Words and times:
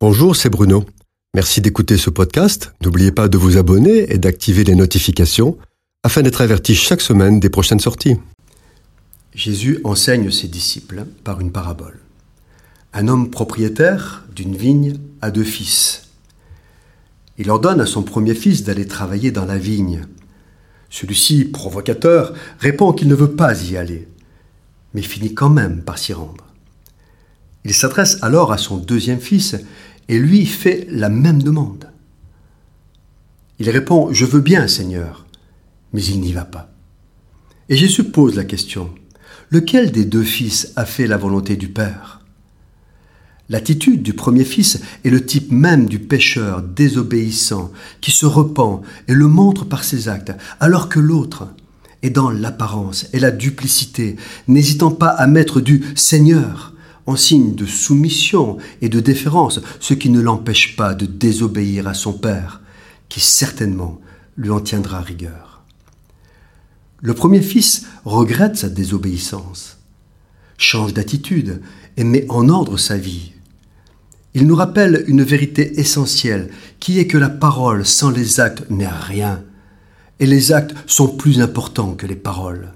Bonjour, 0.00 0.36
c'est 0.36 0.48
Bruno. 0.48 0.84
Merci 1.34 1.60
d'écouter 1.60 1.96
ce 1.96 2.08
podcast. 2.08 2.72
N'oubliez 2.84 3.10
pas 3.10 3.26
de 3.26 3.36
vous 3.36 3.56
abonner 3.56 4.12
et 4.12 4.18
d'activer 4.18 4.62
les 4.62 4.76
notifications 4.76 5.58
afin 6.04 6.22
d'être 6.22 6.40
averti 6.40 6.76
chaque 6.76 7.00
semaine 7.00 7.40
des 7.40 7.50
prochaines 7.50 7.80
sorties. 7.80 8.14
Jésus 9.34 9.80
enseigne 9.82 10.30
ses 10.30 10.46
disciples 10.46 11.04
par 11.24 11.40
une 11.40 11.50
parabole. 11.50 11.98
Un 12.92 13.08
homme 13.08 13.28
propriétaire 13.28 14.24
d'une 14.32 14.54
vigne 14.54 14.94
a 15.20 15.32
deux 15.32 15.42
fils. 15.42 16.10
Il 17.36 17.50
ordonne 17.50 17.80
à 17.80 17.86
son 17.86 18.04
premier 18.04 18.36
fils 18.36 18.62
d'aller 18.62 18.86
travailler 18.86 19.32
dans 19.32 19.46
la 19.46 19.58
vigne. 19.58 20.06
Celui-ci, 20.90 21.44
provocateur, 21.44 22.34
répond 22.60 22.92
qu'il 22.92 23.08
ne 23.08 23.16
veut 23.16 23.32
pas 23.32 23.64
y 23.64 23.76
aller, 23.76 24.06
mais 24.94 25.02
finit 25.02 25.34
quand 25.34 25.50
même 25.50 25.82
par 25.82 25.98
s'y 25.98 26.12
rendre. 26.12 26.44
Il 27.64 27.74
s'adresse 27.74 28.18
alors 28.22 28.52
à 28.52 28.58
son 28.58 28.76
deuxième 28.76 29.20
fils 29.20 29.56
et 30.08 30.18
lui 30.18 30.46
fait 30.46 30.86
la 30.90 31.08
même 31.08 31.42
demande. 31.42 31.90
Il 33.58 33.68
répond 33.70 34.12
Je 34.12 34.24
veux 34.24 34.40
bien, 34.40 34.68
Seigneur, 34.68 35.26
mais 35.92 36.02
il 36.04 36.20
n'y 36.20 36.32
va 36.32 36.44
pas. 36.44 36.70
Et 37.68 37.76
Jésus 37.76 38.04
pose 38.04 38.36
la 38.36 38.44
question 38.44 38.90
Lequel 39.50 39.92
des 39.92 40.04
deux 40.04 40.22
fils 40.22 40.72
a 40.76 40.84
fait 40.84 41.06
la 41.06 41.16
volonté 41.16 41.56
du 41.56 41.68
Père? 41.68 42.20
L'attitude 43.50 44.02
du 44.02 44.12
premier 44.12 44.44
fils 44.44 44.80
est 45.04 45.10
le 45.10 45.24
type 45.24 45.50
même 45.50 45.86
du 45.86 45.98
pécheur 45.98 46.62
désobéissant 46.62 47.72
qui 48.02 48.10
se 48.10 48.26
repent 48.26 48.82
et 49.08 49.14
le 49.14 49.26
montre 49.26 49.64
par 49.64 49.84
ses 49.84 50.08
actes, 50.08 50.32
alors 50.60 50.90
que 50.90 51.00
l'autre 51.00 51.48
est 52.02 52.10
dans 52.10 52.30
l'apparence 52.30 53.06
et 53.14 53.18
la 53.18 53.30
duplicité, 53.30 54.16
n'hésitant 54.48 54.90
pas 54.90 55.08
à 55.08 55.26
mettre 55.26 55.60
du 55.60 55.82
Seigneur 55.94 56.74
en 57.08 57.16
signe 57.16 57.54
de 57.54 57.64
soumission 57.64 58.58
et 58.82 58.90
de 58.90 59.00
déférence, 59.00 59.60
ce 59.80 59.94
qui 59.94 60.10
ne 60.10 60.20
l'empêche 60.20 60.76
pas 60.76 60.92
de 60.92 61.06
désobéir 61.06 61.88
à 61.88 61.94
son 61.94 62.12
Père, 62.12 62.60
qui 63.08 63.20
certainement 63.20 63.98
lui 64.36 64.50
en 64.50 64.60
tiendra 64.60 65.00
rigueur. 65.00 65.62
Le 67.00 67.14
premier 67.14 67.40
fils 67.40 67.86
regrette 68.04 68.58
sa 68.58 68.68
désobéissance, 68.68 69.78
change 70.58 70.92
d'attitude 70.92 71.62
et 71.96 72.04
met 72.04 72.26
en 72.28 72.50
ordre 72.50 72.76
sa 72.76 72.98
vie. 72.98 73.32
Il 74.34 74.46
nous 74.46 74.56
rappelle 74.56 75.04
une 75.06 75.22
vérité 75.22 75.80
essentielle, 75.80 76.50
qui 76.78 76.98
est 76.98 77.06
que 77.06 77.16
la 77.16 77.30
parole 77.30 77.86
sans 77.86 78.10
les 78.10 78.38
actes 78.38 78.68
n'est 78.68 78.86
rien, 78.86 79.42
et 80.20 80.26
les 80.26 80.52
actes 80.52 80.74
sont 80.86 81.08
plus 81.08 81.40
importants 81.40 81.94
que 81.94 82.06
les 82.06 82.16
paroles. 82.16 82.74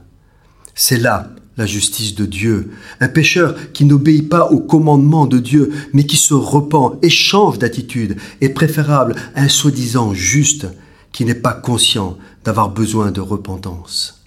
C'est 0.75 0.99
là 0.99 1.35
la 1.57 1.67
justice 1.67 2.15
de 2.15 2.25
Dieu. 2.25 2.71
Un 3.01 3.09
pécheur 3.09 3.55
qui 3.73 3.85
n'obéit 3.85 4.29
pas 4.29 4.51
au 4.51 4.61
commandement 4.61 5.27
de 5.27 5.39
Dieu, 5.39 5.73
mais 5.93 6.05
qui 6.05 6.17
se 6.17 6.35
repent 6.35 6.99
et 7.03 7.11
change 7.11 7.59
d'attitude, 7.59 8.17
est 8.41 8.51
préférable 8.51 9.15
à 9.35 9.43
un 9.43 9.49
soi-disant 9.49 10.15
juste 10.15 10.67
qui 11.13 11.25
n'est 11.25 11.35
pas 11.35 11.53
conscient 11.53 12.17
d'avoir 12.45 12.71
besoin 12.71 13.11
de 13.11 13.21
repentance. 13.21 14.23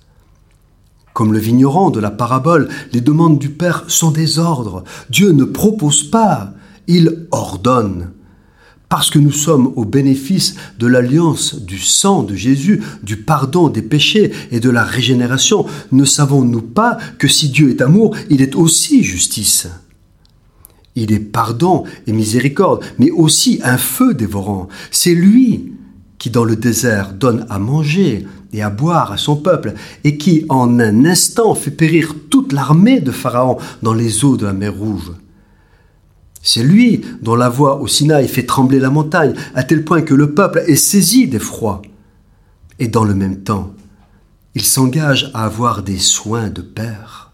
Comme 1.13 1.33
le 1.33 1.39
vigneron 1.39 1.89
de 1.89 1.99
la 1.99 2.11
parabole, 2.11 2.69
les 2.91 3.01
demandes 3.01 3.39
du 3.39 3.49
Père 3.49 3.85
sont 3.87 4.11
des 4.11 4.37
ordres. 4.37 4.83
Dieu 5.09 5.31
ne 5.31 5.45
propose 5.45 6.03
pas, 6.03 6.51
il 6.87 7.27
ordonne 7.31 8.11
parce 8.89 9.09
que 9.09 9.19
nous 9.19 9.31
sommes 9.31 9.73
au 9.75 9.85
bénéfice 9.85 10.55
de 10.79 10.87
l'alliance 10.87 11.55
du 11.55 11.79
sang 11.79 12.23
de 12.23 12.35
Jésus, 12.35 12.81
du 13.03 13.17
pardon 13.17 13.69
des 13.69 13.81
péchés 13.81 14.31
et 14.51 14.59
de 14.59 14.69
la 14.69 14.83
régénération, 14.83 15.65
ne 15.91 16.05
savons-nous 16.05 16.61
pas 16.61 16.97
que 17.17 17.27
si 17.27 17.49
Dieu 17.49 17.69
est 17.69 17.81
amour, 17.81 18.15
il 18.29 18.41
est 18.41 18.55
aussi 18.55 19.03
justice? 19.03 19.67
Il 20.95 21.11
est 21.11 21.19
pardon 21.19 21.83
et 22.07 22.13
miséricorde, 22.13 22.83
mais 22.99 23.11
aussi 23.11 23.59
un 23.63 23.77
feu 23.77 24.13
dévorant. 24.13 24.69
C'est 24.91 25.13
lui 25.13 25.73
qui 26.17 26.29
dans 26.29 26.45
le 26.45 26.55
désert 26.55 27.13
donne 27.13 27.45
à 27.49 27.59
manger 27.59 28.25
et 28.53 28.61
à 28.61 28.69
boire 28.69 29.11
à 29.11 29.17
son 29.17 29.35
peuple, 29.35 29.73
et 30.05 30.17
qui 30.17 30.45
en 30.47 30.79
un 30.79 31.03
instant 31.03 31.53
fait 31.55 31.71
périr 31.71 32.15
toute 32.29 32.53
l'armée 32.53 33.01
de 33.01 33.11
Pharaon 33.11 33.57
dans 33.83 33.93
les 33.93 34.23
eaux 34.23 34.37
de 34.37 34.45
la 34.45 34.53
mer 34.53 34.73
Rouge. 34.73 35.11
C'est 36.47 36.61
lui 36.61 37.01
dont 37.23 37.35
la 37.35 37.49
voix 37.49 37.81
au 37.81 37.87
Sinaï 37.87 38.27
fait 38.27 38.45
trembler 38.45 38.79
la 38.79 38.91
montagne, 38.91 39.33
à 39.55 39.63
tel 39.63 39.83
point 39.83 40.03
que 40.03 40.13
le 40.13 40.35
peuple 40.35 40.63
est 40.67 40.75
saisi 40.75 41.27
d'effroi. 41.27 41.81
Et 42.77 42.87
dans 42.87 43.03
le 43.03 43.15
même 43.15 43.41
temps, 43.41 43.73
il 44.53 44.61
s'engage 44.61 45.31
à 45.33 45.43
avoir 45.45 45.81
des 45.81 45.97
soins 45.97 46.51
de 46.51 46.61
père. 46.61 47.31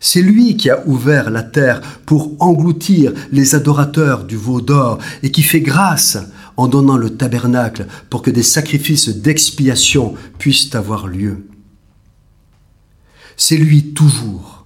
C'est 0.00 0.20
lui 0.20 0.56
qui 0.56 0.68
a 0.68 0.82
ouvert 0.86 1.30
la 1.30 1.44
terre 1.44 1.80
pour 2.06 2.34
engloutir 2.40 3.12
les 3.30 3.54
adorateurs 3.54 4.24
du 4.24 4.36
veau 4.36 4.60
d'or 4.60 4.98
et 5.22 5.30
qui 5.30 5.44
fait 5.44 5.60
grâce 5.60 6.18
en 6.56 6.66
donnant 6.66 6.96
le 6.96 7.10
tabernacle 7.10 7.86
pour 8.10 8.22
que 8.22 8.32
des 8.32 8.42
sacrifices 8.42 9.10
d'expiation 9.10 10.14
puissent 10.38 10.74
avoir 10.74 11.06
lieu. 11.06 11.46
C'est 13.36 13.56
lui 13.56 13.94
toujours 13.94 14.57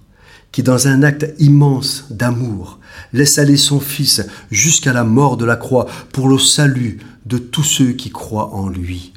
qui, 0.53 0.63
dans 0.63 0.87
un 0.87 1.03
acte 1.03 1.33
immense 1.39 2.05
d'amour, 2.11 2.79
laisse 3.11 3.39
aller 3.39 3.57
son 3.57 3.81
Fils 3.81 4.25
jusqu'à 4.51 4.93
la 4.93 5.03
mort 5.03 5.35
de 5.35 5.45
la 5.45 5.57
croix 5.57 5.87
pour 6.13 6.29
le 6.29 6.37
salut 6.37 6.99
de 7.25 7.39
tous 7.39 7.63
ceux 7.63 7.91
qui 7.91 8.11
croient 8.11 8.53
en 8.53 8.69
lui. 8.69 9.13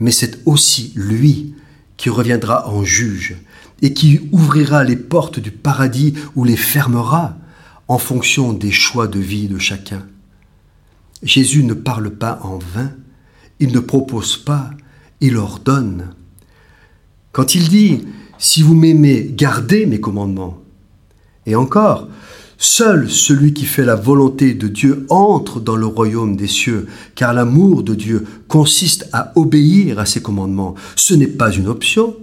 Mais 0.00 0.10
c'est 0.10 0.40
aussi 0.46 0.92
lui 0.96 1.54
qui 1.96 2.08
reviendra 2.08 2.68
en 2.68 2.82
juge 2.82 3.36
et 3.82 3.92
qui 3.92 4.28
ouvrira 4.32 4.82
les 4.82 4.96
portes 4.96 5.38
du 5.38 5.50
paradis 5.50 6.14
ou 6.34 6.44
les 6.44 6.56
fermera 6.56 7.36
en 7.86 7.98
fonction 7.98 8.54
des 8.54 8.72
choix 8.72 9.06
de 9.06 9.20
vie 9.20 9.46
de 9.46 9.58
chacun. 9.58 10.06
Jésus 11.22 11.64
ne 11.64 11.74
parle 11.74 12.10
pas 12.10 12.40
en 12.42 12.58
vain, 12.58 12.92
il 13.60 13.72
ne 13.72 13.80
propose 13.80 14.38
pas, 14.38 14.70
il 15.20 15.36
ordonne. 15.36 16.14
Quand 17.32 17.54
il 17.54 17.68
dit 17.68 18.06
si 18.38 18.62
vous 18.62 18.74
m'aimez, 18.74 19.30
gardez 19.34 19.86
mes 19.86 20.00
commandements. 20.00 20.58
Et 21.46 21.54
encore, 21.56 22.08
seul 22.58 23.10
celui 23.10 23.52
qui 23.52 23.64
fait 23.64 23.84
la 23.84 23.94
volonté 23.94 24.54
de 24.54 24.68
Dieu 24.68 25.06
entre 25.10 25.60
dans 25.60 25.76
le 25.76 25.86
royaume 25.86 26.36
des 26.36 26.46
cieux, 26.46 26.86
car 27.14 27.34
l'amour 27.34 27.82
de 27.82 27.94
Dieu 27.94 28.24
consiste 28.48 29.08
à 29.12 29.32
obéir 29.36 29.98
à 29.98 30.06
ses 30.06 30.22
commandements. 30.22 30.74
Ce 30.96 31.14
n'est 31.14 31.26
pas 31.26 31.52
une 31.52 31.68
option, 31.68 32.16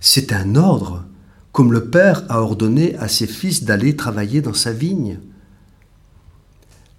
c'est 0.00 0.32
un 0.32 0.56
ordre, 0.56 1.04
comme 1.52 1.72
le 1.72 1.84
Père 1.84 2.24
a 2.28 2.40
ordonné 2.40 2.96
à 2.96 3.08
ses 3.08 3.26
fils 3.26 3.64
d'aller 3.64 3.94
travailler 3.94 4.40
dans 4.40 4.54
sa 4.54 4.72
vigne. 4.72 5.18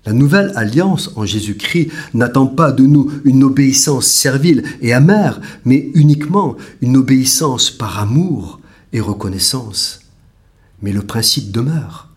La 0.05 0.11
nouvelle 0.11 0.51
alliance 0.55 1.11
en 1.15 1.25
Jésus-Christ 1.25 1.89
n'attend 2.13 2.47
pas 2.47 2.71
de 2.71 2.83
nous 2.83 3.09
une 3.23 3.43
obéissance 3.43 4.07
servile 4.07 4.63
et 4.81 4.93
amère, 4.93 5.39
mais 5.63 5.91
uniquement 5.93 6.57
une 6.81 6.97
obéissance 6.97 7.71
par 7.71 7.99
amour 7.99 8.59
et 8.91 8.99
reconnaissance. 8.99 10.01
Mais 10.81 10.91
le 10.91 11.01
principe 11.01 11.51
demeure. 11.51 12.09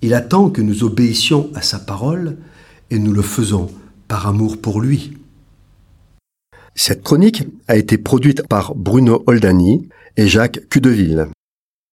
Il 0.00 0.14
attend 0.14 0.48
que 0.48 0.62
nous 0.62 0.82
obéissions 0.82 1.50
à 1.54 1.60
sa 1.60 1.78
parole 1.78 2.38
et 2.90 2.98
nous 2.98 3.12
le 3.12 3.22
faisons 3.22 3.70
par 4.08 4.26
amour 4.26 4.58
pour 4.58 4.80
lui. 4.80 5.18
Cette 6.74 7.02
chronique 7.02 7.44
a 7.68 7.76
été 7.76 7.98
produite 7.98 8.46
par 8.48 8.74
Bruno 8.74 9.22
Oldani 9.26 9.88
et 10.16 10.26
Jacques 10.26 10.60
Cudeville. 10.70 11.28